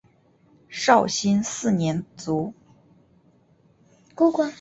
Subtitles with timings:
[0.67, 2.55] 绍兴四年卒。